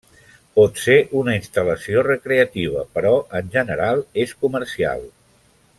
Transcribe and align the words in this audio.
Pot 0.59 0.79
ser 0.83 0.95
una 1.19 1.35
instal·lació 1.39 2.05
recreativa, 2.07 2.85
però 2.97 3.13
en 3.41 3.53
general 3.59 4.03
és 4.25 4.35
comercial. 4.47 5.07